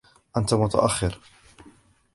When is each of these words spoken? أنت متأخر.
أنت 0.37 0.53
متأخر. 0.53 1.19